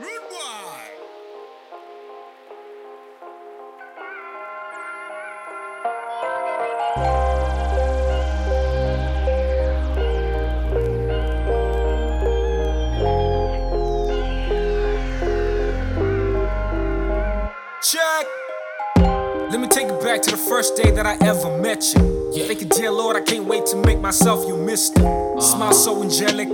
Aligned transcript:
Boy. 0.00 0.06
Check. 17.82 18.26
Let 19.50 19.60
me 19.60 19.68
take 19.68 19.88
it 19.88 20.00
back 20.00 20.22
to 20.22 20.30
the 20.30 20.38
first 20.48 20.76
day 20.76 20.90
that 20.92 21.04
I 21.04 21.18
ever 21.20 21.58
met 21.58 21.84
you. 21.94 22.32
Yeah. 22.32 22.46
Thank 22.46 22.62
you, 22.62 22.68
dear 22.68 22.90
Lord, 22.90 23.16
I 23.16 23.20
can't 23.20 23.44
wait 23.44 23.66
to 23.66 23.76
make 23.76 24.00
myself 24.00 24.48
you 24.48 24.56
mister. 24.56 25.02
Uh-huh. 25.02 25.40
Smile 25.40 25.74
so 25.74 26.02
angelic, 26.02 26.48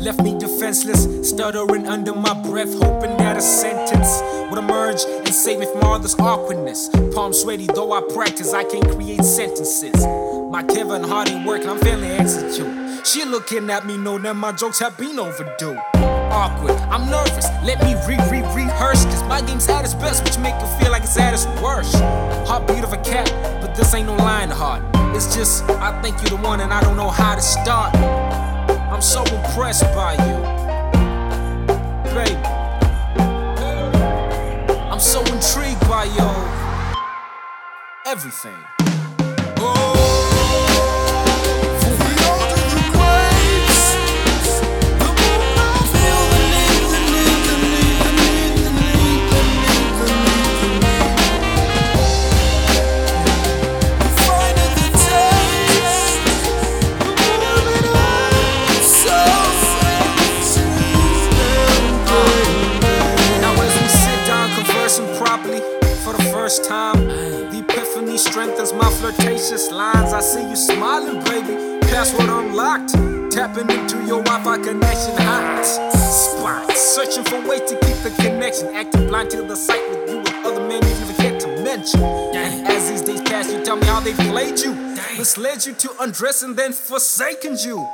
left 0.00 0.22
me 0.22 0.38
defenseless, 0.38 1.28
stuttering 1.28 1.86
under 1.86 2.14
my 2.14 2.34
breath, 2.42 2.72
hoping 2.80 3.16
that 3.18 3.36
a 3.36 3.40
sentence 3.40 4.22
would 4.50 4.58
emerge 4.58 5.04
and 5.04 5.28
save 5.28 5.58
me 5.58 5.66
from 5.66 5.82
all 5.82 5.98
this 5.98 6.18
awkwardness. 6.18 6.88
Palm 7.14 7.32
sweaty, 7.32 7.66
though 7.66 7.92
I 7.92 8.00
practice, 8.14 8.54
I 8.54 8.64
can't 8.64 8.88
create 8.88 9.22
sentences. 9.22 9.94
My 10.50 10.62
Kevin 10.62 11.02
Hart 11.02 11.30
ain't 11.30 11.46
working, 11.46 11.68
I'm 11.68 11.78
to 11.78 12.06
execute. 12.06 13.06
She 13.06 13.24
looking 13.24 13.70
at 13.70 13.86
me, 13.86 13.96
know 13.96 14.18
that 14.18 14.34
my 14.36 14.52
jokes 14.52 14.78
have 14.80 14.96
been 14.96 15.18
overdue. 15.18 15.76
Awkward, 15.94 16.76
I'm 16.92 17.10
nervous. 17.10 17.46
Let 17.64 17.82
me 17.82 17.94
re 18.06 18.16
re 18.30 18.40
rehearse, 18.54 19.04
cause 19.04 19.22
my 19.24 19.42
game's 19.42 19.68
at 19.68 19.84
its 19.84 19.94
best, 19.94 20.24
which 20.24 20.38
make 20.38 20.54
it 20.54 20.80
feel 20.80 20.90
like 20.90 21.02
it's 21.02 21.18
at 21.18 21.34
its 21.34 21.46
worst. 21.62 21.96
Heartbeat 22.48 22.84
of 22.84 22.92
a 22.92 22.98
cat, 22.98 23.30
but 23.60 23.74
this 23.74 23.94
ain't 23.94 24.06
no 24.06 24.16
lion 24.16 24.50
heart. 24.50 24.82
It's 25.14 25.34
just, 25.34 25.64
I 25.70 26.00
think 26.02 26.16
you're 26.20 26.38
the 26.38 26.46
one, 26.46 26.60
and 26.60 26.72
I 26.72 26.80
don't 26.80 26.96
know 26.96 27.10
how 27.10 27.34
to 27.34 27.42
start. 27.42 27.94
Impressed 29.50 29.82
by 29.96 30.12
you, 30.12 30.36
baby. 32.14 32.36
I'm 34.88 35.00
so 35.00 35.20
intrigued 35.24 35.80
by 35.88 36.04
your 36.04 36.36
everything. 38.06 38.79
Lines. 69.80 70.12
I 70.12 70.20
see 70.20 70.44
you 70.48 70.56
smiling, 70.56 71.22
baby. 71.24 71.54
Password 71.88 72.28
unlocked. 72.28 72.92
Tapping 73.34 73.70
into 73.70 73.96
your 74.10 74.22
Wi-Fi 74.28 74.56
connection 74.68 75.14
hot 75.28 75.64
spot. 75.64 76.76
Searching 76.76 77.24
for 77.24 77.40
ways 77.48 77.64
to 77.70 77.76
keep 77.84 77.98
the 78.06 78.12
connection. 78.22 78.66
Acting 78.74 79.06
blind 79.08 79.30
to 79.30 79.42
the 79.42 79.56
sight 79.56 79.84
with 79.90 80.10
you 80.10 80.18
with 80.18 80.46
other 80.48 80.64
men 80.68 80.80
you 80.88 80.94
never 81.00 81.16
get 81.22 81.40
to 81.44 81.48
mention. 81.62 82.02
As 82.74 82.90
these 82.90 83.02
days 83.02 83.22
pass, 83.22 83.52
you 83.52 83.64
tell 83.64 83.76
me 83.76 83.86
how 83.86 84.00
they 84.00 84.14
played 84.30 84.58
you. 84.58 84.72
Misled 85.18 85.64
you 85.66 85.74
to 85.74 85.88
undress 86.00 86.42
and 86.42 86.56
then 86.56 86.72
forsaken 86.72 87.56
you. 87.66 87.88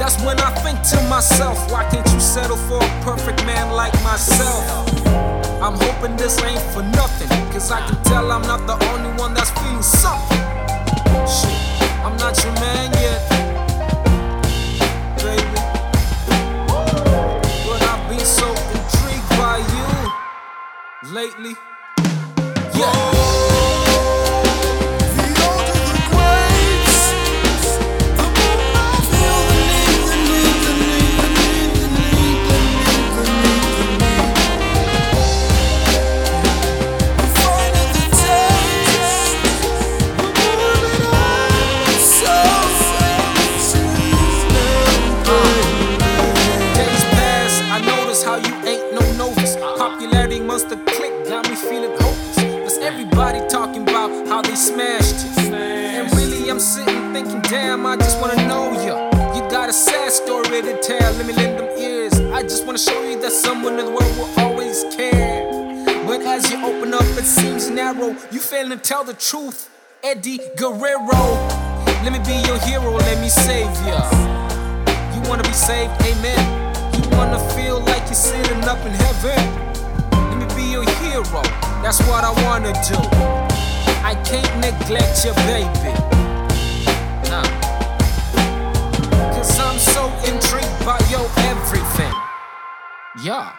That's 0.00 0.16
when 0.24 0.38
I 0.40 0.50
think 0.64 0.78
to 0.92 0.98
myself, 1.08 1.56
why 1.70 1.84
can't 1.90 2.08
you 2.12 2.20
settle 2.20 2.56
for 2.68 2.82
a 2.82 2.90
perfect 3.02 3.46
man 3.46 3.70
like 3.72 3.94
myself? 4.02 4.64
I'm 5.62 5.76
hoping 5.86 6.16
this 6.16 6.42
ain't 6.42 6.66
for 6.74 6.82
nothing, 6.82 7.28
cause 7.52 7.70
I 7.70 7.80
can 7.86 8.02
tell 8.02 8.32
I'm 8.32 8.42
not 8.42 8.66
the 8.66 8.76
only 8.90 9.11
lately. 21.22 21.56
Everybody 52.92 53.40
talking 53.48 53.82
about 53.82 54.10
how 54.28 54.42
they 54.42 54.54
smashed 54.54 55.24
it. 55.24 55.54
And 55.54 56.14
really, 56.14 56.50
I'm 56.50 56.60
sitting 56.60 57.12
thinking, 57.14 57.40
damn, 57.42 57.86
I 57.86 57.96
just 57.96 58.20
wanna 58.20 58.46
know 58.46 58.72
ya. 58.84 58.94
You 59.34 59.40
got 59.50 59.70
a 59.70 59.72
sad 59.72 60.12
story 60.12 60.60
to 60.60 60.78
tell, 60.82 61.12
let 61.14 61.26
me 61.26 61.32
lend 61.32 61.58
them 61.58 61.70
ears. 61.78 62.12
I 62.20 62.42
just 62.42 62.66
wanna 62.66 62.78
show 62.78 63.02
you 63.08 63.18
that 63.22 63.32
someone 63.32 63.78
in 63.78 63.86
the 63.86 63.92
world 63.92 64.14
will 64.18 64.30
always 64.40 64.84
care. 64.94 65.40
But 66.06 66.20
as 66.20 66.50
you 66.50 66.58
open 66.66 66.92
up, 66.92 67.08
it 67.20 67.24
seems 67.24 67.70
narrow. 67.70 68.10
You 68.30 68.40
failing 68.40 68.78
to 68.78 68.84
tell 68.84 69.04
the 69.04 69.14
truth, 69.14 69.70
Eddie 70.04 70.40
Guerrero. 70.58 71.22
Let 72.04 72.12
me 72.12 72.18
be 72.18 72.36
your 72.46 72.58
hero, 72.58 72.90
let 73.08 73.18
me 73.20 73.30
save 73.30 73.72
ya. 73.86 74.00
You 75.14 75.20
wanna 75.30 75.44
be 75.44 75.54
saved, 75.54 75.92
amen. 76.02 76.42
You 76.92 77.08
wanna 77.16 77.40
feel 77.54 77.80
like 77.80 78.04
you're 78.04 78.22
sitting 78.30 78.64
up 78.64 78.84
in 78.84 78.92
heaven. 78.92 79.40
Let 80.28 80.36
me 80.42 80.46
be 80.54 80.64
your 80.72 80.84
hero, 81.00 81.71
that's 81.82 82.00
what 82.06 82.24
I 82.24 82.32
wanna 82.44 82.72
do. 82.88 82.98
I 84.04 84.14
can't 84.24 84.54
neglect 84.60 85.24
your 85.24 85.34
baby. 85.50 85.92
Nah. 87.28 87.42
Cause 89.34 89.58
I'm 89.58 89.78
so 89.78 90.06
intrigued 90.30 90.84
by 90.86 90.98
your 91.10 91.26
everything. 91.50 92.14
Yeah. 93.22 93.52